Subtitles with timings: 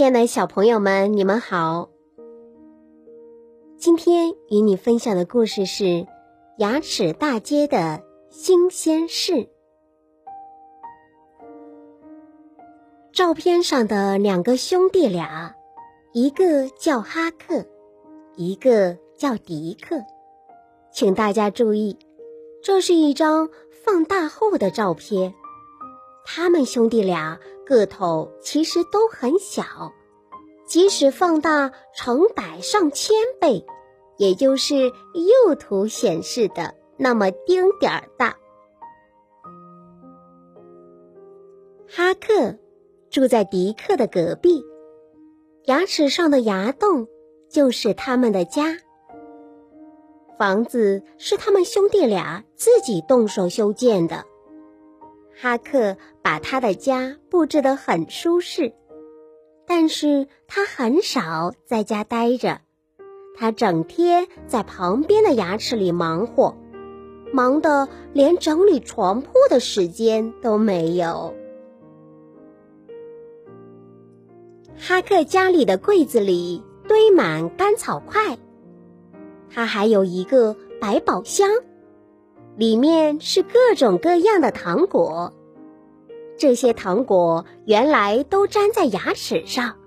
[0.00, 1.90] 亲爱的小朋友们，你们好！
[3.76, 5.84] 今天与你分享的故事是
[6.56, 9.32] 《牙齿大街的新鲜事》。
[13.12, 15.54] 照片上的两个兄弟俩，
[16.14, 17.66] 一个叫哈克，
[18.36, 19.96] 一个叫迪克。
[20.90, 21.98] 请大家注意，
[22.62, 23.50] 这是一张
[23.84, 25.34] 放大后的照片。
[26.24, 29.64] 他们兄弟俩个头其实都很小，
[30.66, 33.64] 即使放大成百上千倍，
[34.16, 38.36] 也就是右图显示的那么丁点儿大。
[41.88, 42.56] 哈克
[43.10, 44.62] 住在迪克的隔壁，
[45.64, 47.08] 牙齿上的牙洞
[47.50, 48.78] 就是他们的家。
[50.38, 54.24] 房子是他们兄弟俩自己动手修建的。
[55.42, 58.74] 哈克把他的家布置得很舒适，
[59.66, 62.60] 但是他很少在家待着，
[63.38, 66.58] 他整天在旁边的牙齿里忙活，
[67.32, 71.34] 忙得连整理床铺的时间都没有。
[74.76, 78.36] 哈克家里的柜子里堆满干草块，
[79.48, 81.48] 他还有一个百宝箱。
[82.60, 85.32] 里面是各种各样的糖果，
[86.36, 89.78] 这些糖果原来都粘在牙齿上，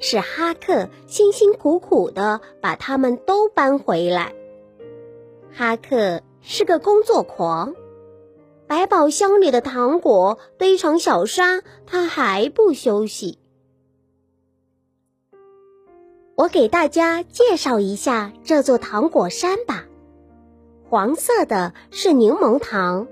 [0.00, 4.34] 是哈克辛辛苦苦的把它们都搬回来。
[5.52, 7.76] 哈克是个工作狂，
[8.66, 13.38] 百宝箱里的糖果堆成小山，他还不休息。
[16.34, 19.86] 我给大家介绍一下这座糖果山吧。
[20.90, 23.06] 黄色的是柠檬糖，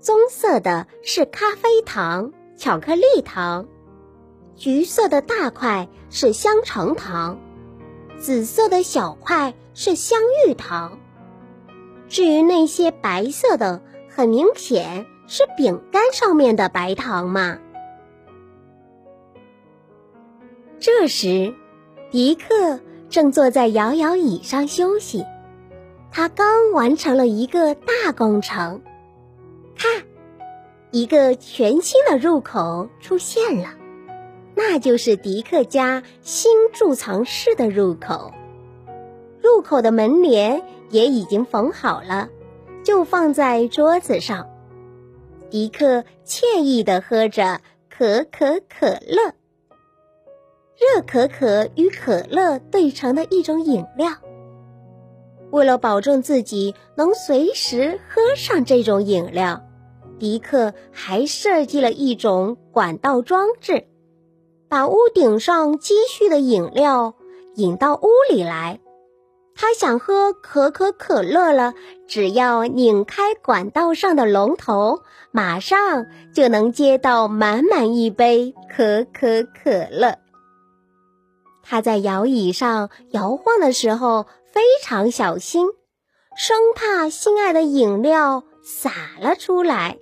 [0.00, 3.68] 棕色的是咖啡糖、巧克力糖，
[4.56, 7.38] 橘色的大块是香橙糖，
[8.18, 10.98] 紫色的小块是香芋糖。
[12.08, 17.60] 至于那些白色的，很明显是饼干上面的白糖嘛。
[20.80, 21.54] 这时，
[22.10, 25.24] 迪克正坐在摇摇椅上休息。
[26.16, 28.82] 他刚完成了一个大工程，
[29.76, 30.04] 看，
[30.92, 33.70] 一个全新的入口出现了，
[34.54, 38.32] 那就是迪克家新贮藏室的入口。
[39.42, 42.28] 入口的门帘也已经缝好了，
[42.84, 44.48] 就放在桌子上。
[45.50, 47.60] 迪克惬意地喝着
[47.90, 49.34] 可可可乐，
[50.78, 54.10] 热可可与可乐兑成的一种饮料。
[55.54, 59.62] 为了保证自己能随时喝上这种饮料，
[60.18, 63.86] 迪克还设计了一种管道装置，
[64.68, 67.14] 把屋顶上积蓄的饮料
[67.54, 68.80] 引到屋里来。
[69.54, 71.74] 他想喝可可可乐了，
[72.08, 80.18] 只要拧开管道上的龙头，马上就能接到满满一杯可可可乐。
[81.62, 84.26] 他在摇椅上摇晃的时候。
[84.54, 85.66] 非常小心，
[86.36, 89.98] 生怕心爱的饮料洒了出来。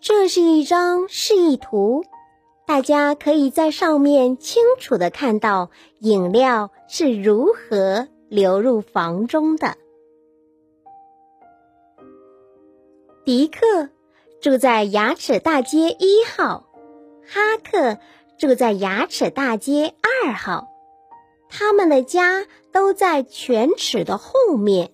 [0.00, 2.02] 这是一张示意图，
[2.66, 5.70] 大家可以在上面清楚的看到
[6.00, 9.76] 饮料是如何流入房中的。
[13.24, 13.90] 迪克
[14.40, 16.66] 住在牙齿大街一号，
[17.24, 17.98] 哈克。
[18.38, 20.68] 住在牙齿大街二二号，
[21.48, 24.92] 他们的家都在犬齿的后面。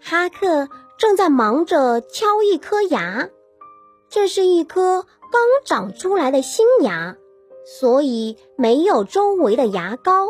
[0.00, 0.68] 哈克
[0.98, 3.28] 正在忙着敲一颗牙，
[4.08, 7.16] 这是一颗刚长出来的新牙，
[7.64, 10.28] 所以没有周围的牙膏。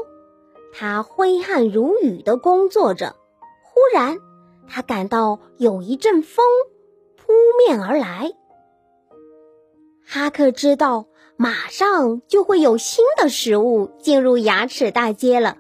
[0.73, 3.17] 他挥汗如雨的工作着，
[3.63, 4.19] 忽然
[4.69, 6.45] 他感到有一阵风。
[7.17, 8.33] 扑面而来，
[10.15, 11.07] 哈克知道
[11.37, 15.57] 马上就会有新的食物进入牙齿大街了。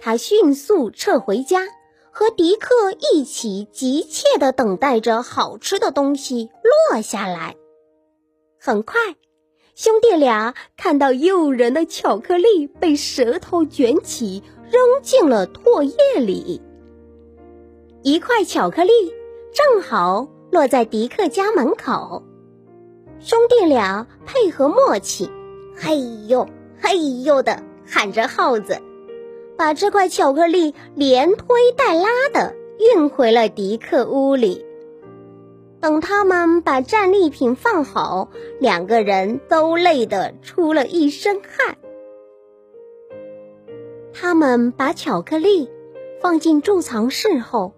[0.00, 1.66] 他迅速撤回家，
[2.10, 2.70] 和迪克
[3.12, 6.48] 一起急切地等待着好吃的东西
[6.90, 7.56] 落下来。
[8.58, 8.98] 很快，
[9.74, 16.62] 兄弟俩看到诱人的巧克力被舌头卷起，扔进了唾液里。
[18.02, 18.90] 一块巧克力
[19.52, 20.30] 正好。
[20.50, 22.22] 落在迪克家门口，
[23.24, 25.30] 兄弟俩配合默契，
[25.76, 26.48] 嘿呦
[26.80, 28.82] 嘿呦的喊着号子，
[29.56, 31.46] 把这块巧克力连推
[31.76, 34.66] 带拉的运回了迪克屋里。
[35.80, 38.28] 等他们把战利品放好，
[38.58, 41.76] 两个人都累得出了一身汗。
[44.12, 45.70] 他们把巧克力
[46.20, 47.72] 放进贮藏室后，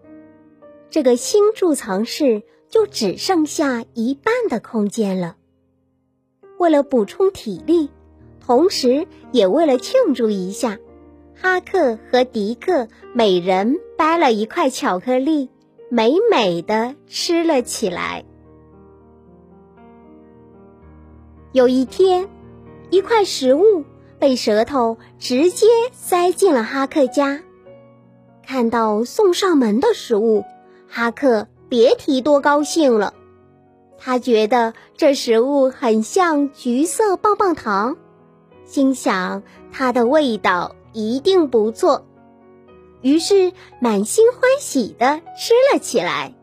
[0.89, 2.43] 这个新贮藏室
[2.75, 5.37] 就只剩下一半的空间了。
[6.59, 7.89] 为了补充体力，
[8.45, 10.81] 同时也为了庆祝一下，
[11.37, 15.51] 哈克和迪克每人掰了一块巧克力。
[15.89, 18.25] 美美的吃了起来。
[21.53, 22.29] 有一天，
[22.91, 23.85] 一块食物
[24.19, 27.41] 被舌头直接塞进了哈克家。
[28.45, 30.43] 看到送上门的食物，
[30.89, 33.15] 哈克别提多高兴了。
[33.99, 37.97] 他觉得这食物很像橘色棒棒糖，
[38.65, 42.05] 心想它的味道一定不错。
[43.01, 46.35] 于是满心欢喜的吃了起来，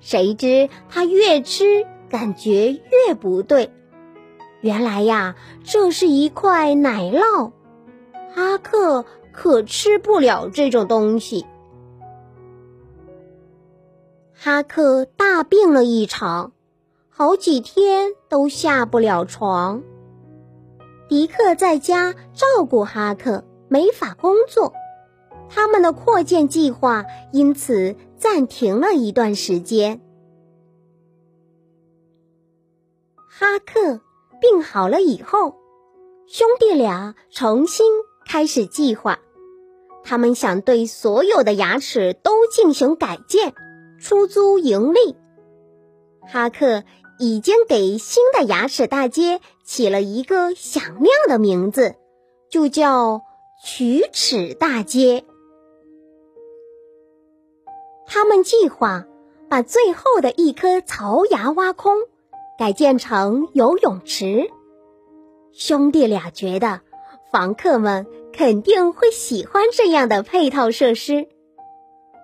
[0.00, 3.70] 谁知他越吃感觉越不对。
[4.60, 7.52] 原来呀，这是一块奶酪，
[8.34, 11.44] 哈克可吃不了这种东西。
[14.44, 16.52] 哈克大病了一场，
[17.08, 19.82] 好几天都下不了床。
[21.08, 24.74] 迪克在家照顾哈克，没法工作。
[25.48, 30.02] 他们的扩建计划因此暂停了一段时间。
[33.30, 34.02] 哈克
[34.42, 35.54] 病好了以后，
[36.26, 37.86] 兄弟俩重新
[38.26, 39.20] 开始计划。
[40.02, 43.54] 他们想对所有的牙齿都进行改建，
[44.04, 45.16] 出租盈利。
[46.30, 46.84] 哈克
[47.18, 51.94] 已经给新的牙齿大街起了一个响亮的名字，
[52.50, 53.22] 就叫
[53.64, 55.24] 龋齿大街。
[58.06, 59.06] 他们计划
[59.48, 61.96] 把最后的一颗槽牙挖空，
[62.58, 64.50] 改建成游泳池。
[65.54, 66.82] 兄弟俩觉得
[67.32, 71.26] 房客们肯定会喜欢这样的配套设施，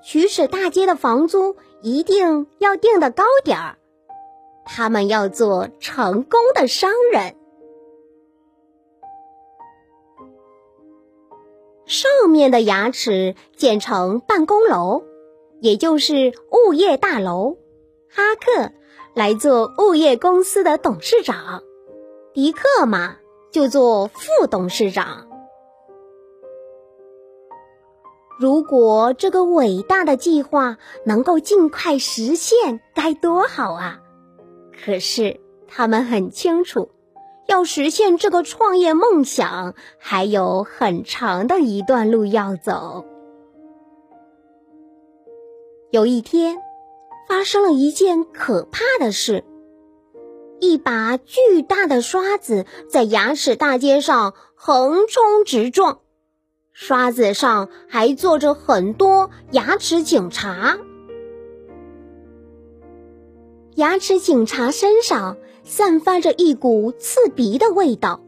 [0.05, 3.77] 龋齿大街的房租一定要定的高点儿。
[4.65, 7.37] 他们要做成功的商人。
[11.87, 15.05] 上面的牙齿建成办公楼。
[15.63, 17.59] 也就是物业大楼，
[18.09, 18.73] 哈克
[19.15, 21.63] 来做物业公司的董事长，
[22.33, 23.19] 迪克嘛
[23.51, 25.29] 就做副董事长。
[28.41, 34.01] 如果这个伟大的计划能够尽快实现，该多好啊！
[34.83, 35.39] 可是
[35.69, 36.91] 他们很清楚，
[37.47, 43.05] 要实现这个创业梦想，还有很长的一段路要走。
[45.91, 46.57] 有一天，
[47.29, 49.45] 发生了一件可怕的事。
[50.61, 56.01] 一把巨大的刷子在牙齿大街上横冲直撞，
[56.83, 60.79] 刷子上还坐着很多牙齿警察。
[63.75, 68.23] 牙齿警察身上散发着一股刺鼻的味道，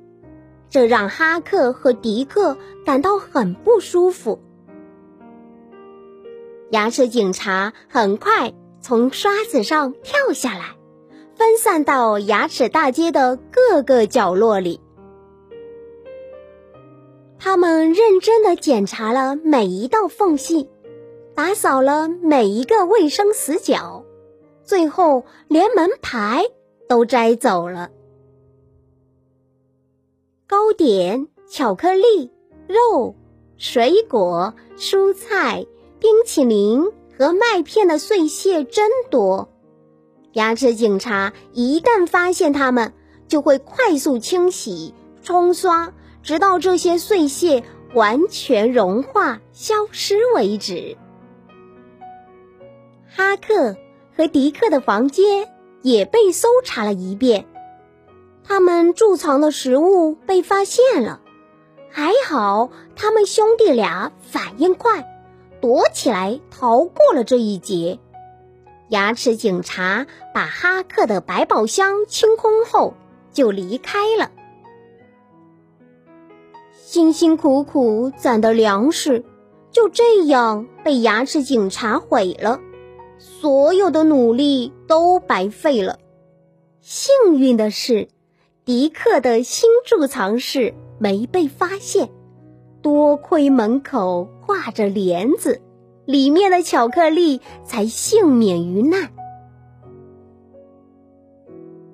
[0.68, 4.38] 这让哈克和迪克感到很不舒服。
[6.72, 10.76] 牙齿警察很快从刷子上跳下来，
[11.34, 14.78] 分散到牙齿大街的各个角落里。
[17.44, 20.70] 他们认真的检查了每一道缝隙，
[21.34, 24.04] 打扫了每一个卫生死角，
[24.62, 26.44] 最后连门牌
[26.88, 27.90] 都摘走了。
[30.46, 32.30] 糕点、巧克力、
[32.68, 33.16] 肉、
[33.56, 35.66] 水果、蔬菜。
[35.98, 36.84] 冰淇淋
[37.16, 39.48] 和麦片的碎屑真多，
[40.32, 42.92] 牙齿警察一旦发现它们，
[43.28, 47.64] 就会快速清洗、冲刷，直到这些碎屑
[47.94, 50.96] 完全融化消失为止。
[53.08, 53.76] 哈克
[54.16, 55.48] 和迪克的房间
[55.82, 57.46] 也被搜查了一遍，
[58.44, 61.20] 他们贮藏的食物被发现了，
[61.90, 65.08] 还好他们兄弟俩反应快。
[65.60, 68.00] 躲起来逃过了这一劫。
[68.88, 72.94] 牙齿警察把哈克的百宝箱清空后
[73.32, 74.32] 就离开了。
[76.92, 79.24] 辛辛苦苦攒的粮食
[79.70, 82.60] 就这样被牙齿警察毁了，
[83.16, 85.98] 所有的努力都白费了。
[86.82, 88.08] 幸运的是，
[88.66, 92.10] 迪克的新贮藏室没被发现。
[92.82, 95.62] 多亏门口挂着帘子，
[96.04, 99.08] 里面的巧克力才幸免于难。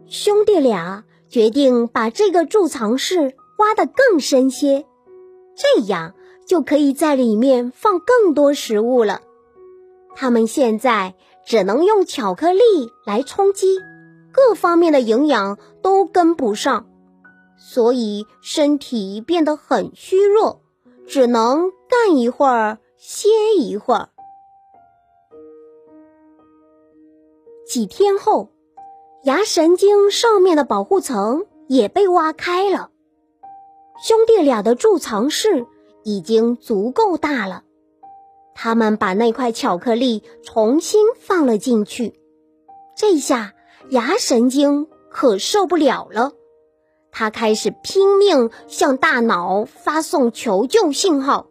[0.09, 4.87] 兄弟俩决定把这个贮藏室挖得更深些，
[5.55, 6.15] 这样
[6.47, 9.21] 就可以在里面放更多食物了。
[10.17, 12.61] 他们现在只能用巧克力
[13.05, 13.79] 来充饥，
[14.33, 16.87] 各方面的营养都跟不上，
[17.59, 20.63] 所以身体变得很虚弱，
[21.07, 24.09] 只能干一会儿歇一会儿。
[27.67, 28.51] 几天后。
[29.25, 32.91] 牙神经上面的保护层也被挖开了，
[34.03, 35.67] 兄弟俩的贮藏室
[36.05, 37.65] 已经足够大了。
[38.55, 42.15] 他们把那块巧克力重新放了进去，
[42.97, 43.55] 这下
[43.91, 46.33] 牙神经可受不了了，
[47.13, 51.49] 他开始拼命向大脑发送求救信号。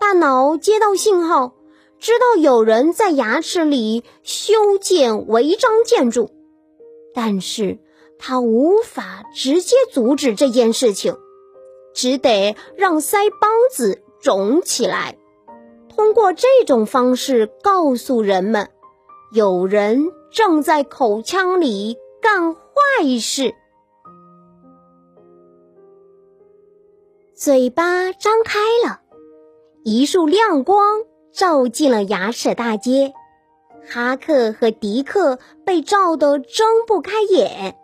[0.00, 1.54] 大脑接到信号，
[2.00, 6.30] 知道有人在牙齿里修建违章建筑。
[7.14, 7.78] 但是
[8.18, 11.16] 他无法直接阻止这件事情，
[11.94, 15.16] 只得让腮帮子肿起来，
[15.88, 18.70] 通过这种方式告诉人们，
[19.32, 22.60] 有人正在口腔里干坏
[23.20, 23.54] 事。
[27.34, 29.00] 嘴巴张开了，
[29.84, 33.12] 一束亮光照进了牙齿大街。
[33.84, 37.76] 哈克和迪克被照得睁不开眼，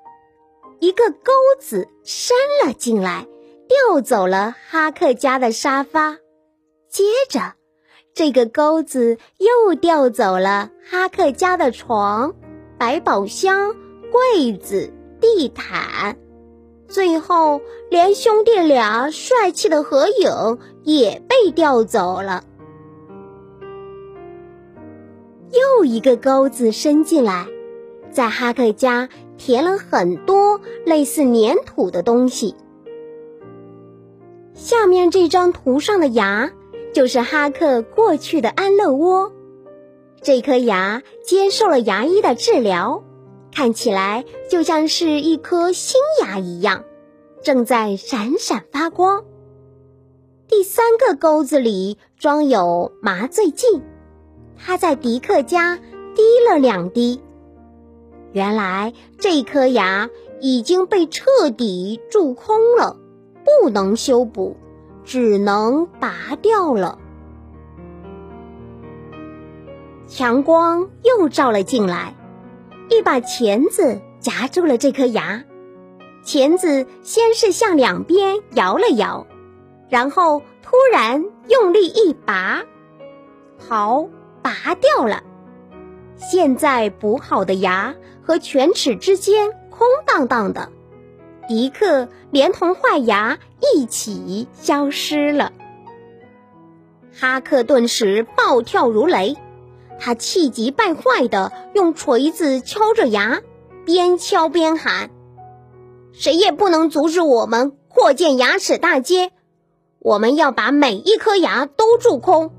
[0.79, 3.27] 一个钩子伸了进来，
[3.69, 6.17] 调走了哈克家的沙发。
[6.89, 7.53] 接着，
[8.15, 12.35] 这个钩子又调走了哈克家的床、
[12.79, 13.77] 百宝箱、
[14.11, 16.17] 柜子、地毯，
[16.89, 17.61] 最后
[17.91, 22.45] 连兄弟俩帅气的合影也被调走了。
[25.51, 27.47] 又一个钩子伸进来，
[28.11, 32.55] 在哈克家填了很多类似粘土的东西。
[34.59, 36.51] 下面这张图上的牙
[36.93, 39.33] 就是哈克过去的安乐窝，
[40.21, 43.05] 这颗牙接受了牙医的治疗，
[43.53, 46.85] 看起来就像是一颗新牙一样，
[47.41, 49.25] 正在闪闪发光。
[50.49, 53.81] 第三个钩子里装有麻醉剂。
[54.57, 55.77] 他在迪克家
[56.17, 57.21] 滴了两滴，
[58.33, 60.11] 原来这颗牙
[60.41, 62.97] 已经被彻底蛀空了，
[63.63, 64.57] 不能修补，
[65.05, 66.99] 只能拔掉了。
[70.07, 72.15] 强光又照了进来，
[72.91, 75.45] 一把钳子夹住了这颗牙，
[76.23, 79.27] 钳子先是向两边摇了摇，
[79.89, 82.63] 然后突然用力一拔，
[83.59, 84.09] 好。
[84.41, 85.23] 拔掉了，
[86.17, 90.71] 现在补好的牙和犬齿之间空荡荡的，
[91.49, 93.39] 迪克连同坏牙
[93.75, 95.53] 一起消失了。
[97.13, 99.37] 哈克顿时暴跳如雷，
[99.99, 103.41] 他气急败坏的用锤子敲着牙，
[103.85, 105.11] 边敲边喊
[106.15, 109.33] ：“谁也不能阻止我们扩建牙齿大街！
[109.99, 112.53] 我们要把每一颗牙都蛀空，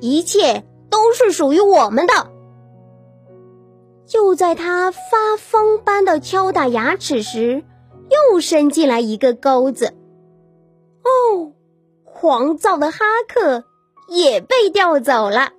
[0.00, 2.30] 一切。”都是属于我们的。
[4.06, 7.64] 就在他发疯般的敲打牙齿时，
[8.10, 9.94] 又伸进来一个钩子。
[11.04, 11.52] 哦，
[12.04, 13.64] 狂躁的哈克
[14.08, 15.52] 也被调走了。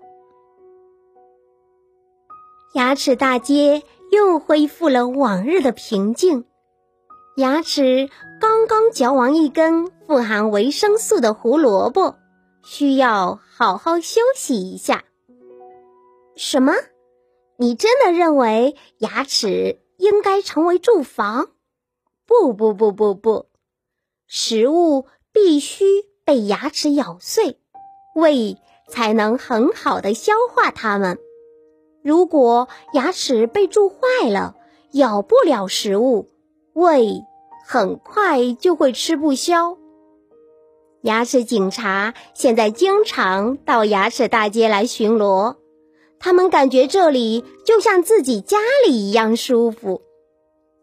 [2.74, 6.46] 牙齿大街又恢复了往日的平静。
[7.38, 8.10] 牙齿
[8.40, 12.16] 刚刚嚼完一根富含维生素的胡萝卜，
[12.64, 15.04] 需要好好休息一下。
[16.36, 16.74] 什么？
[17.58, 21.50] 你真的认为牙齿应该成为住房？
[22.28, 23.46] 不不不不不，
[24.28, 25.86] 食物必须
[26.24, 27.60] 被牙齿咬碎，
[28.16, 28.58] 胃
[28.90, 31.20] 才能很好的消化它们。
[32.04, 34.56] 如果牙齿被蛀坏了，
[34.92, 36.30] 咬不了食物，
[36.74, 37.24] 胃
[37.68, 39.78] 很快就会吃不消。
[41.02, 45.58] 牙齿警察现在经常到牙齿大街来巡逻。
[46.18, 50.02] 他们感觉这里就像自己家里一样舒服。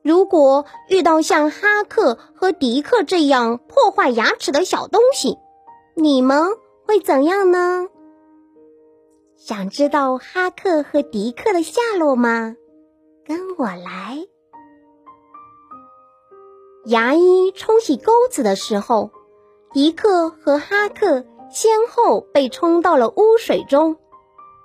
[0.02, 5.38] 如果遇到像哈克和迪克这样破坏牙齿的小东西，
[5.94, 6.48] 你们
[6.86, 7.86] 会怎样呢？
[9.36, 12.56] 想知道哈克和迪克的下落吗？
[13.24, 14.26] 跟我来。
[16.86, 19.10] 牙医冲洗钩子的时候，
[19.72, 23.96] 迪克和哈克先后被冲到了污水中。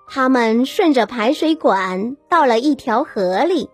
[0.08, 3.70] 他们顺着排水管到了一条河里，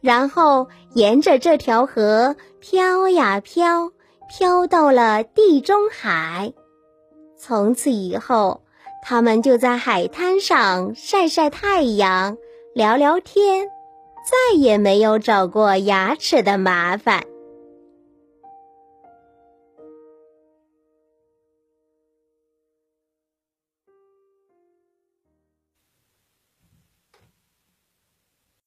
[0.00, 3.92] 然后沿着这条河飘呀飘，
[4.28, 6.52] 飘到了地中海。
[7.38, 8.62] 从此以后，
[9.02, 12.36] 他们就在海滩上晒晒太阳，
[12.74, 13.66] 聊聊天，
[14.24, 17.22] 再也没有找过牙齿的麻烦。